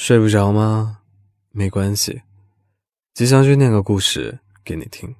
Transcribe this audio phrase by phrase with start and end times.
[0.00, 1.00] 睡不着吗？
[1.50, 2.22] 没关系，
[3.14, 5.16] 吉祥君念个故事给你听。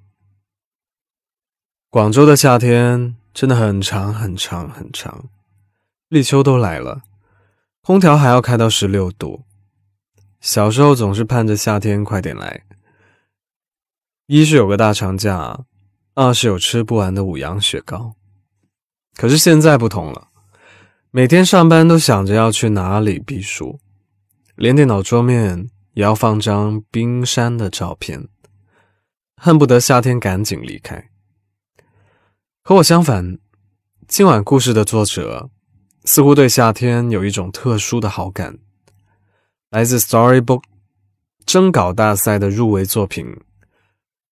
[1.91, 5.29] 广州的夏天真的很长很长很长，
[6.09, 7.03] 立秋都来了，
[7.83, 9.43] 空调还要开到十六度。
[10.41, 12.65] 小时候总是盼着夏天快点来，
[14.27, 15.65] 一是有个大长假，
[16.15, 18.15] 二是有吃不完的五羊雪糕。
[19.17, 20.29] 可是现在不同了，
[21.11, 23.81] 每天上班都想着要去哪里避暑。
[24.59, 28.27] 连电脑桌面也要放张冰山的照片，
[29.37, 31.13] 恨不得夏天赶紧离开。
[32.65, 33.39] 和我相反，
[34.09, 35.49] 今晚故事的作者
[36.05, 38.59] 似乎对夏天有一种特殊的好感。
[39.71, 40.65] 来自 Storybook
[41.47, 43.27] 征稿大赛的入围作品《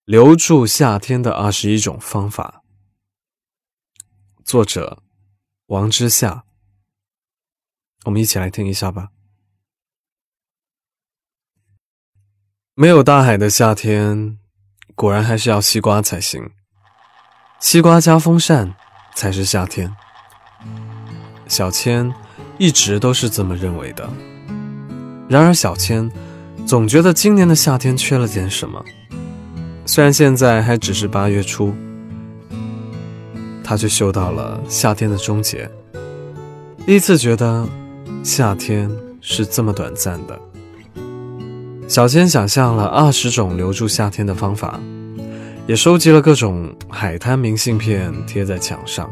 [0.03, 2.63] 留住夏天的二十一种方法》，
[4.43, 5.01] 作者
[5.67, 6.43] 王之夏。
[8.03, 9.11] 我们一起来听一下吧。
[12.79, 14.37] 没有大海的夏天，
[14.93, 16.51] 果然还是要西瓜才行。
[17.59, 18.71] 西瓜加风扇
[19.15, 19.91] 才是夏天。
[21.47, 22.13] 小千
[22.59, 24.07] 一直都是这么认为的。
[25.27, 26.07] 然而，小千
[26.67, 28.85] 总觉得今年的夏天缺了点什么。
[29.87, 31.73] 虽然现在还只是八月初，
[33.63, 35.67] 他却嗅到了夏天的终结。
[36.85, 37.67] 第一次觉得
[38.23, 38.87] 夏天
[39.19, 40.39] 是这么短暂的。
[41.87, 44.77] 小千想象了二十种留住夏天的方法，
[45.65, 49.09] 也收集了各种海滩明信片贴在墙上，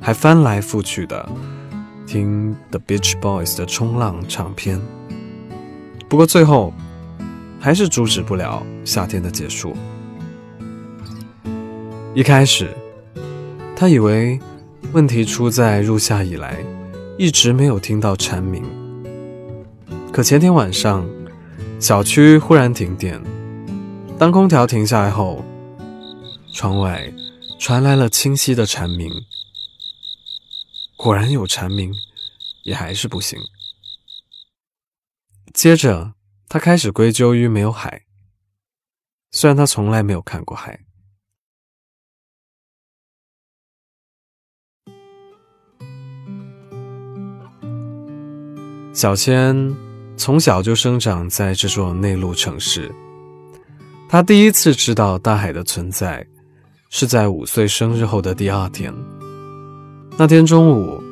[0.00, 1.26] 还翻来覆去的
[2.04, 4.80] 听 The Beach Boys 的冲浪唱片。
[6.08, 6.74] 不过最后，
[7.60, 9.76] 还是阻止不了夏天的结束。
[12.14, 12.68] 一开始，
[13.76, 14.40] 他以为
[14.92, 16.58] 问题出在入夏以来
[17.16, 18.64] 一直没有听到蝉鸣，
[20.12, 21.08] 可前天晚上。
[21.82, 23.20] 小区忽然停电，
[24.16, 25.44] 当空调停下来后，
[26.54, 27.12] 窗外
[27.58, 29.10] 传来了清晰的蝉鸣。
[30.96, 31.92] 果然有蝉鸣，
[32.62, 33.36] 也还是不行。
[35.52, 36.14] 接着，
[36.48, 38.04] 他开始归咎于没有海，
[39.32, 40.84] 虽然他从来没有看过海。
[48.94, 49.91] 小千。
[50.16, 52.94] 从小就生长在这座内陆城市，
[54.08, 56.24] 他第一次知道大海的存在，
[56.90, 58.94] 是在五岁生日后的第二天。
[60.16, 61.02] 那天中午，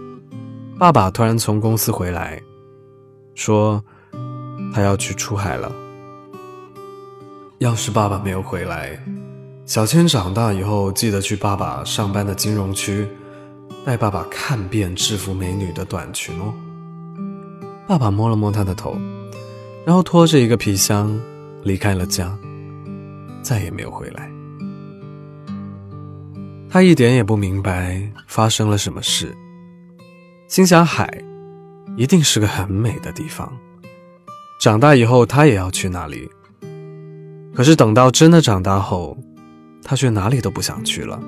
[0.79, 2.41] 爸爸突然从公司回来，
[3.35, 3.83] 说
[4.73, 5.73] 他要去出海了。
[7.59, 9.03] 要是爸爸没有回来，
[9.67, 13.09] 小千长大以后记得去爸爸上班的金融区，
[13.85, 16.55] 带爸爸看遍制服美女的短裙哦。
[17.91, 18.97] 爸爸摸了摸他的头，
[19.85, 21.21] 然后拖着一个皮箱
[21.65, 22.39] 离开了家，
[23.43, 24.31] 再也没有回来。
[26.69, 29.37] 他一点也不明白发生了什么事，
[30.47, 31.21] 心想海
[31.97, 33.53] 一定是个很美的地方，
[34.61, 36.31] 长大以后他也要去那里。
[37.53, 39.19] 可是等到真的长大后，
[39.83, 41.21] 他却哪里都不想去了，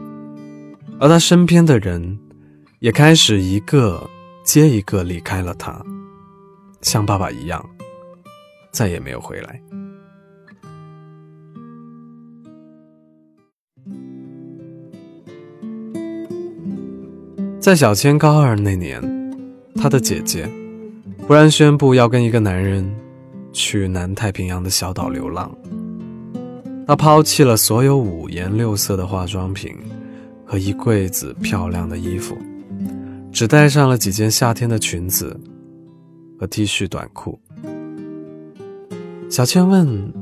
[1.00, 2.20] 而他身边的人
[2.78, 4.08] 也开始一个
[4.44, 5.84] 接一个离开了他。
[6.82, 7.64] 像爸爸一样，
[8.70, 9.60] 再也没有回来。
[17.60, 19.00] 在小千高二那年，
[19.76, 20.50] 他的姐姐
[21.26, 22.84] 忽然宣布要跟一个男人
[23.52, 25.56] 去南太平洋的小岛流浪。
[26.84, 29.78] 他抛弃了所有五颜六色的化妆品
[30.44, 32.36] 和一柜子漂亮的衣服，
[33.30, 35.38] 只带上了几件夏天的裙子。
[36.42, 37.38] 和 T 恤短裤，
[39.30, 40.12] 小千问：“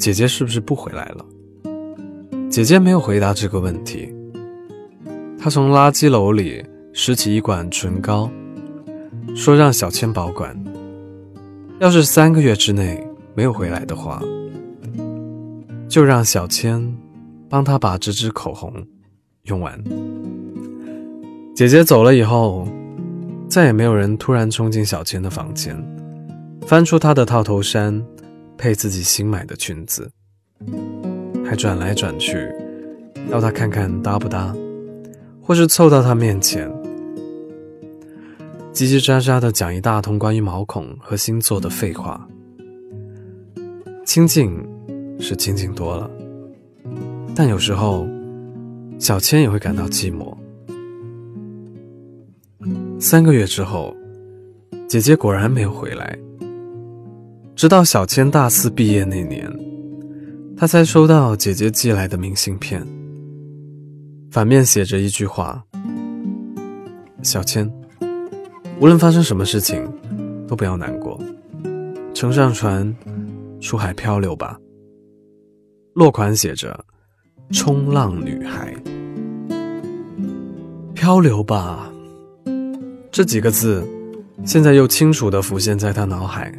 [0.00, 1.22] 姐姐是不是不回来了？”
[2.48, 4.10] 姐姐没有回答这个问题。
[5.38, 6.64] 她从垃圾篓里
[6.94, 8.30] 拾起一管唇膏，
[9.36, 10.58] 说：“让小千保管。
[11.80, 14.22] 要是三个月之内没有回来的话，
[15.86, 16.82] 就让小千
[17.46, 18.72] 帮她把这支口红
[19.42, 19.78] 用完。”
[21.54, 22.66] 姐姐走了以后。
[23.48, 25.74] 再也没有人突然冲进小千的房间，
[26.66, 28.04] 翻出她的套头衫，
[28.58, 30.10] 配自己新买的裙子，
[31.44, 32.52] 还转来转去，
[33.30, 34.54] 要她看看搭不搭，
[35.40, 36.70] 或是凑到她面前，
[38.72, 42.28] 叽叽喳喳的讲一大通关于毛孔和星座的废话。
[44.04, 44.54] 亲近
[45.18, 46.10] 是亲近多了，
[47.34, 48.06] 但有时候，
[48.98, 50.36] 小千也会感到寂寞。
[53.00, 53.96] 三个月之后，
[54.88, 56.18] 姐姐果然没有回来。
[57.54, 59.48] 直到小千大四毕业那年，
[60.56, 62.84] 他才收到姐姐寄来的明信片，
[64.32, 65.64] 反面写着一句话
[67.22, 67.70] ：“小千，
[68.80, 69.88] 无论发生什么事情，
[70.48, 71.20] 都不要难过，
[72.12, 72.92] 乘上船，
[73.60, 74.58] 出海漂流吧。”
[75.94, 76.84] 落款写着
[77.52, 78.74] “冲浪女孩”，
[80.94, 81.92] 漂流吧。
[83.10, 83.86] 这几个字，
[84.44, 86.52] 现在又清楚地浮现在他脑海。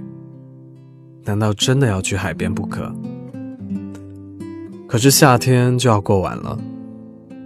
[1.25, 2.91] 难道真的要去海边不可？
[4.87, 6.57] 可是夏天就要过完了，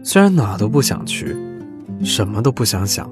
[0.04, 1.36] 虽然哪都不想去，
[2.02, 3.12] 什么都不想想，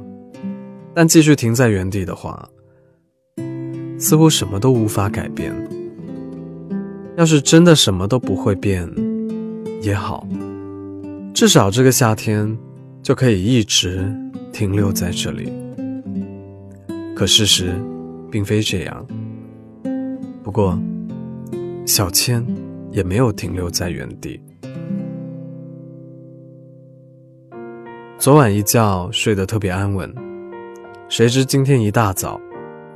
[0.93, 2.47] 但继续停在原地的话，
[3.99, 5.53] 似乎什么都无法改变。
[7.17, 8.89] 要是真的什么都不会变，
[9.81, 10.25] 也好，
[11.33, 12.57] 至少这个夏天
[13.03, 14.09] 就可以一直
[14.53, 15.51] 停留在这里。
[17.21, 17.79] 可事实
[18.31, 19.05] 并非这样。
[20.41, 20.75] 不过，
[21.85, 22.43] 小千
[22.89, 24.41] 也没有停留在原地。
[28.17, 30.11] 昨晚一觉睡得特别安稳，
[31.09, 32.41] 谁知今天一大早，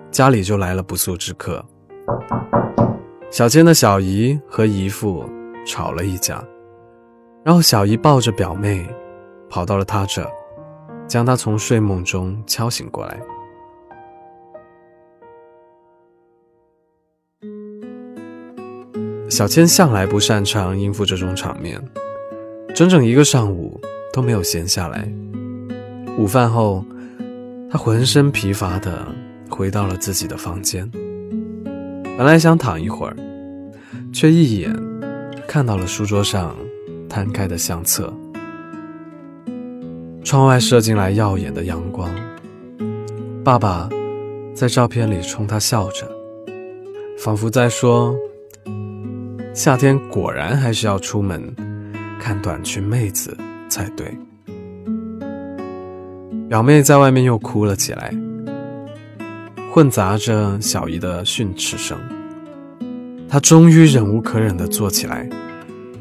[0.10, 1.64] 家里就来了不速之客。
[3.30, 5.24] 小千的小姨和姨父
[5.68, 6.44] 吵了一架，
[7.44, 8.90] 然后小姨抱着表妹，
[9.52, 10.28] 跑到了他这，
[11.08, 13.22] 将他从睡梦中敲醒过来。
[19.28, 21.82] 小千向来不擅长应付这种场面，
[22.74, 23.80] 整整一个上午
[24.14, 25.12] 都没有闲下来。
[26.18, 26.86] 午饭后，
[27.70, 29.06] 他浑身疲乏地
[29.50, 30.90] 回到了自己的房间。
[32.18, 33.16] 本来想躺一会儿，
[34.14, 34.74] 却一眼
[35.48, 36.56] 看到了书桌上
[37.10, 38.14] 摊开的相册。
[40.24, 42.10] 窗外射进来耀眼的阳光，
[43.44, 43.90] 爸爸
[44.54, 46.10] 在照片里冲他笑着，
[47.18, 48.16] 仿佛在说
[49.56, 51.42] ：“夏天果然还是要出门
[52.20, 53.36] 看短裙妹子
[53.70, 54.06] 才对。”
[56.50, 58.14] 表妹在外面又哭了起来。
[59.72, 61.98] 混杂着小姨的训斥声，
[63.30, 65.28] 她终于忍无可忍地坐起来，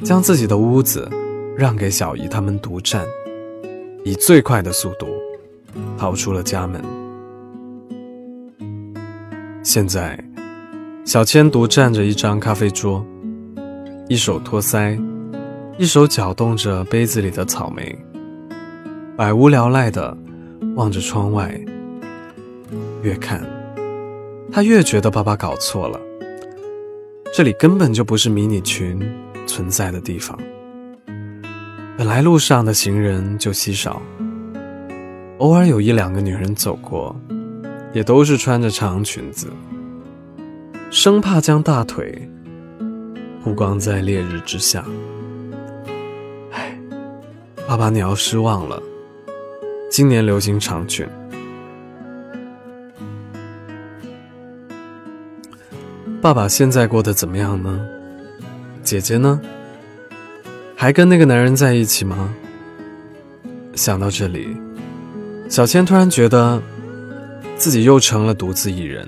[0.02, 1.08] 将自己的屋子
[1.56, 3.04] 让给小姨他们独占，
[4.04, 5.06] 以最快的速度
[5.96, 6.82] 逃出了家门。
[9.62, 10.18] 现在，
[11.04, 13.04] 小千独占着一张咖啡桌，
[14.06, 15.00] 一手托腮，
[15.78, 17.98] 一手搅动着杯子里的草莓，
[19.16, 20.14] 百无聊赖地
[20.76, 21.58] 望着窗外，
[23.02, 23.42] 越看。
[24.52, 25.98] 他越觉得爸爸搞错了，
[27.32, 29.00] 这里根本就不是迷你裙
[29.46, 30.38] 存在的地方。
[31.96, 34.02] 本来路上的行人就稀少，
[35.38, 37.16] 偶尔有一两个女人走过，
[37.94, 39.48] 也都是穿着长裙子，
[40.90, 42.28] 生怕将大腿
[43.44, 44.82] 曝光在烈日之下。
[46.50, 46.74] 唉，
[47.68, 48.82] 爸爸你要失望了，
[49.90, 51.06] 今年流行长裙。
[56.22, 57.86] 爸爸现在过得怎么样呢？
[58.82, 59.38] 姐姐呢？
[60.74, 62.34] 还跟那个男人在一起吗？
[63.74, 64.56] 想到这里，
[65.50, 66.62] 小千突然觉得
[67.56, 69.06] 自己又成了独自一人。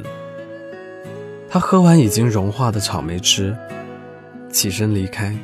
[1.48, 3.56] 他喝完已经融化的草莓汁，
[4.56, 5.36] 起身离开。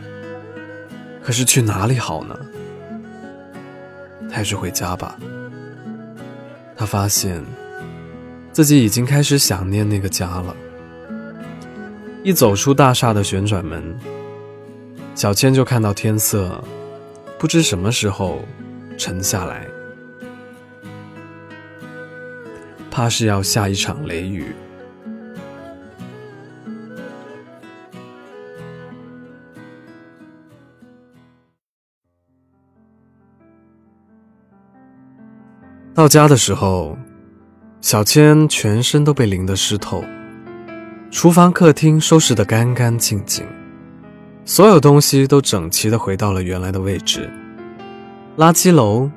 [1.23, 2.35] 可是去哪里好呢？
[4.31, 5.19] 还是回家吧。
[6.75, 7.45] 他发现
[8.53, 10.57] 自己已经开始想念那个家了。
[12.25, 13.95] 一走出大厦的旋转门，
[15.15, 16.65] 小千就看到天色
[17.39, 18.41] 不知什么时候
[18.97, 19.67] 沉下来，
[22.91, 24.47] 怕是要下一场雷雨。
[35.95, 36.97] 到家的时候，
[37.83, 40.03] 小千全身都被淋得湿透。
[41.11, 43.45] 厨房、客厅收拾得干干净净，
[44.47, 47.29] 所有东西都整齐地回到了原来的位置。
[48.39, 49.11] 垃圾篓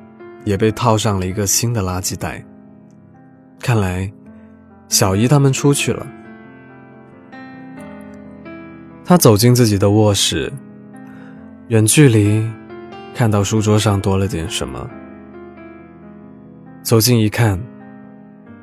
[0.44, 2.44] 也被套上了一个新的垃圾袋。
[3.58, 4.12] 看来，
[4.90, 6.06] 小姨他们出去了。
[9.02, 10.52] 他走进自己的卧室，
[11.68, 12.46] 远距离
[13.14, 14.86] 看到书桌上多了点什么。
[16.86, 17.60] 走近一看，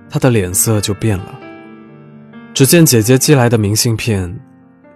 [0.10, 1.38] 他的脸色就变了。
[2.54, 4.34] 只见姐姐寄来的明信片，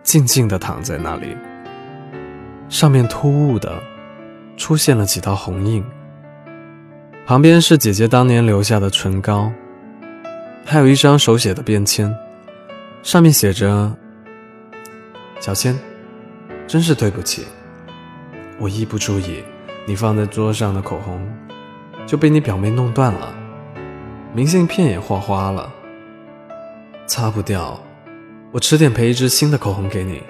[0.02, 1.36] 静静地躺在那里。
[2.70, 3.84] 上面突兀的
[4.56, 5.84] 出现了几道红印。
[7.26, 9.52] 旁边是姐姐当年留下的唇膏，
[10.64, 12.10] 还有一张手写的便签，
[13.04, 13.94] 上面写着
[15.42, 15.78] 小千，
[16.66, 17.46] 真是对不起，
[18.58, 19.44] 我一不注意，
[19.86, 21.20] 你放在桌上的口红
[22.08, 23.36] 就被你表妹弄断了，
[24.34, 25.70] 明信片也画花了，
[27.06, 27.78] 擦不掉，
[28.54, 30.24] 我迟点赔一支新的口红给你。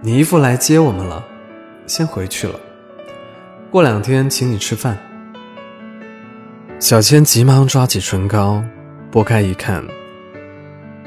[0.00, 1.22] 你姨父来接我们了，
[1.86, 2.58] 先回去了，
[3.70, 4.96] 过两天请你吃饭。
[6.78, 8.64] 小千急忙抓起唇膏，
[9.10, 9.84] 拨开一看，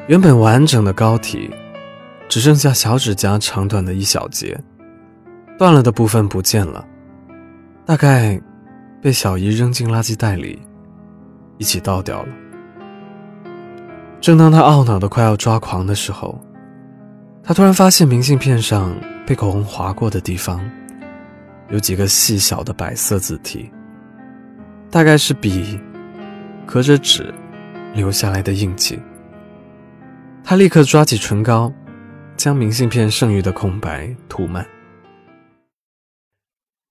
[0.08, 1.50] 原本完整的膏体，
[2.28, 4.60] 只剩下小指甲长短的一小截，
[5.58, 6.86] 断了的部分不见了，
[7.86, 8.40] 大概
[9.02, 10.60] 被小姨扔进垃圾袋里，
[11.58, 12.30] 一起倒掉了。
[14.20, 16.40] 正当他懊恼的快要抓狂的时候，
[17.42, 18.94] 他突然发现明信片上
[19.26, 20.60] 被口红划过的地方，
[21.70, 23.70] 有几个细小的白色字体。
[24.92, 25.80] 大概是笔
[26.66, 27.34] 隔着纸
[27.94, 29.00] 留下来的印记。
[30.44, 31.72] 他立刻抓起唇膏，
[32.36, 34.66] 将明信片剩余的空白涂满。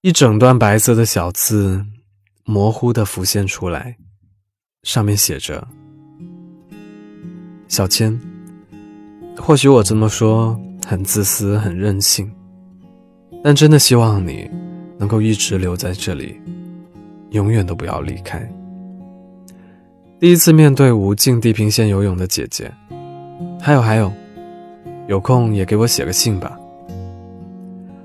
[0.03, 1.85] 一整段白色的小字
[2.50, 3.95] 模糊的浮现出来，
[4.83, 5.69] 上面写着
[7.69, 8.19] ：“小千，
[9.37, 12.33] 或许我这么说很自私、很任性，
[13.45, 14.49] 但真的希望你
[14.97, 16.40] 能够一直留在这里。”
[17.33, 18.40] 永远都不要离开。
[20.19, 22.73] 第一次面对无尽地平线游泳的姐姐，
[23.61, 24.11] 还有还有，
[25.07, 26.59] 有空也给我写个信吧。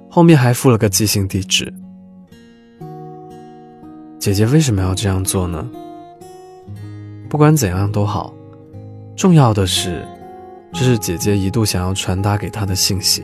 [0.09, 1.73] 后面还附了个寄信地址。
[4.23, 5.69] 姐姐为什么要这样做呢？
[7.27, 8.33] 不管怎样都好，
[9.17, 10.01] 重要的是，
[10.71, 13.21] 这是姐姐一度想要传达给她的信息。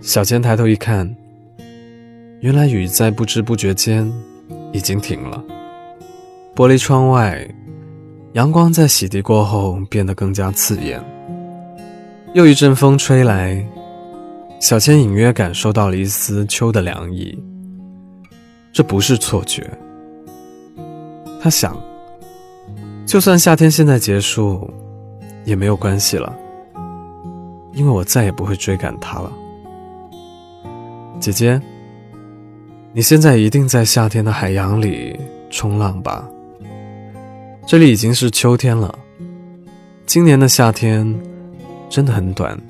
[0.00, 1.08] 小千抬头一看。
[2.40, 4.12] 原来雨在不知不觉间
[4.72, 5.40] 已经停了。
[6.56, 7.48] 玻璃窗外，
[8.32, 11.00] 阳光在洗涤过后变得更加刺眼。
[12.34, 13.64] 又一阵风吹来，
[14.58, 17.40] 小千隐约感受到了一丝秋的凉意。
[18.72, 19.70] 这不是错觉。
[21.42, 21.76] 他想，
[23.06, 24.70] 就算夏天现在结束，
[25.44, 26.34] 也没有关系了，
[27.72, 29.32] 因为我再也不会追赶他了。
[31.18, 31.60] 姐姐。
[32.92, 35.16] 你现在一定在夏天的海洋里
[35.48, 36.28] 冲浪吧？
[37.64, 38.92] 这里已经是秋天了。
[40.06, 41.16] 今年的夏天
[41.88, 42.60] 真的很短。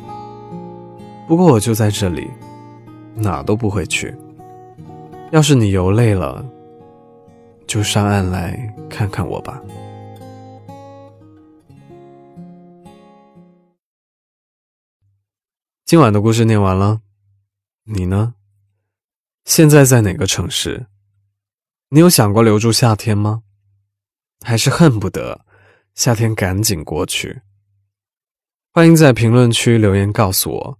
[1.26, 2.28] 不过我就在这里，
[3.14, 4.14] 哪都不会去。
[5.32, 6.44] 要是你游累了，
[7.64, 9.62] 就上岸来看看我吧。
[15.86, 17.02] 今晚的故事念完了，
[17.84, 18.34] 你呢？
[19.44, 20.86] 现在在哪个城市？
[21.90, 23.44] 你有想过留住夏天吗？
[24.44, 25.44] 还是恨不得
[25.94, 27.42] 夏天赶紧过去？
[28.72, 30.78] 欢迎在评论区留言告诉我。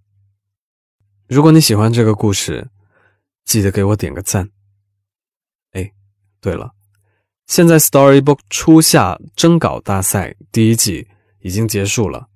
[1.29, 2.69] 如果你喜欢这个故事，
[3.43, 4.49] 记得给我点个赞。
[5.71, 5.91] 哎，
[6.39, 6.71] 对了，
[7.47, 11.07] 现在 Storybook 初夏征稿大赛第一季
[11.41, 12.27] 已经结束了，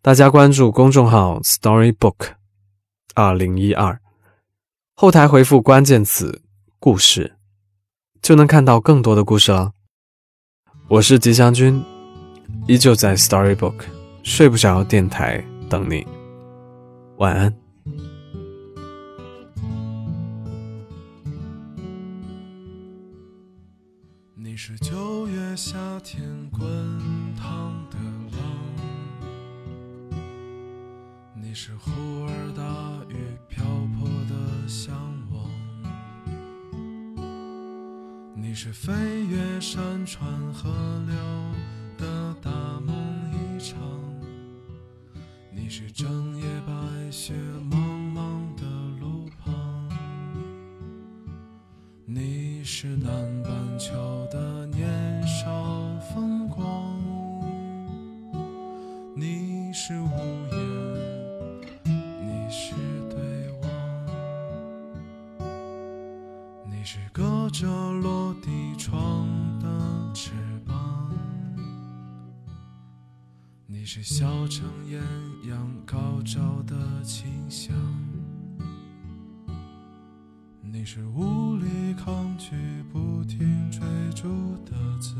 [0.00, 2.34] 大家关注公众号 Storybook
[3.14, 4.00] 二零一二。
[4.94, 6.42] 后台回复关键词
[6.78, 7.36] “故事”，
[8.20, 9.72] 就能看到更多的故事了。
[10.88, 11.82] 我是吉祥君，
[12.66, 13.84] 依旧在 Storybook
[14.22, 16.06] 睡不着电台等你。
[17.16, 17.69] 晚安。
[26.12, 26.60] 天滚
[27.36, 27.96] 烫的
[28.32, 28.42] 浪，
[31.40, 31.88] 你是忽
[32.26, 32.64] 而大
[33.14, 33.14] 雨
[33.48, 33.64] 瓢
[33.96, 34.34] 泼的。
[34.66, 34.92] 向
[35.30, 35.48] 往，
[38.34, 38.92] 你是飞
[39.26, 40.68] 越山川河
[41.06, 41.14] 流
[41.96, 42.50] 的大
[42.80, 42.92] 梦
[43.32, 43.78] 一场，
[45.52, 46.72] 你是整夜白
[47.12, 47.34] 雪
[47.70, 47.76] 茫
[48.12, 48.64] 茫的
[48.98, 49.88] 路旁，
[52.04, 53.39] 你是南
[74.12, 75.00] 小城艳
[75.48, 76.74] 阳高照的
[77.04, 77.72] 清香，
[80.60, 82.56] 你是无力抗拒
[82.92, 83.80] 不停追
[84.12, 84.28] 逐
[84.66, 85.14] 的磁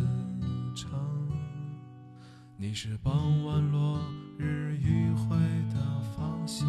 [0.75, 0.90] 场，
[2.56, 4.00] 你是傍晚落
[4.37, 5.37] 日余晖
[5.73, 6.66] 的方向。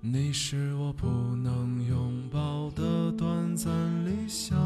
[0.00, 1.06] 你是我不
[1.36, 3.70] 能拥抱的短暂
[4.06, 4.56] 理想，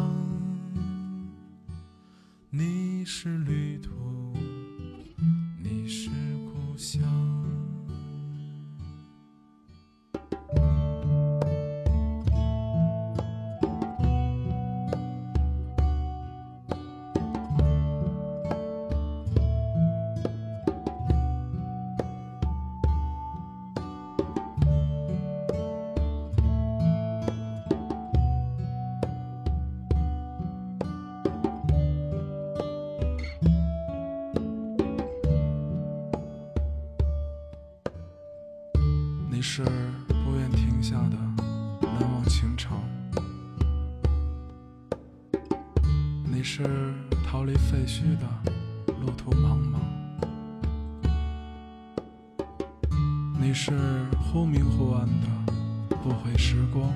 [53.43, 53.73] 你是
[54.19, 56.93] 忽明忽暗的不悔时光，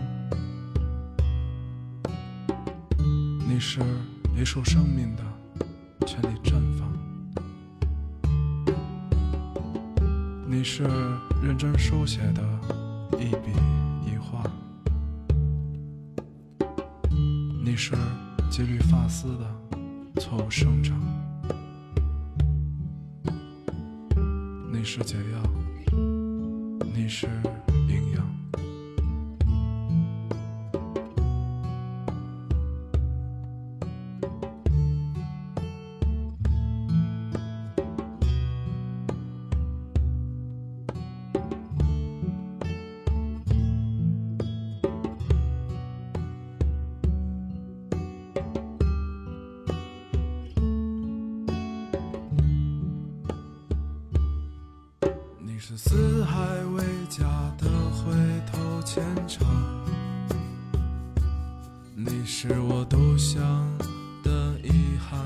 [3.48, 3.80] 你是
[4.36, 5.22] 一束生命的
[6.06, 6.92] 全力绽放。
[10.46, 10.84] 你是
[11.42, 12.42] 认真书写的
[13.18, 13.50] 一笔
[14.06, 14.44] 一画，
[17.64, 17.96] 你是
[18.50, 20.94] 几缕发丝的错误生长，
[24.70, 25.63] 你是解药，
[27.04, 27.28] 你是
[62.84, 63.42] 都想
[64.22, 65.18] 的遗憾